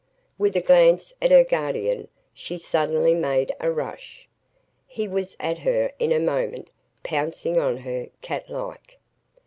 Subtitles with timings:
[0.39, 4.27] With a glance at her guardian, she suddenly made a rush.
[4.87, 6.71] He was at her in a moment,
[7.03, 8.97] pouncing on her, cat like.